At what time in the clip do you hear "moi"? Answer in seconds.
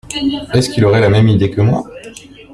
1.61-1.83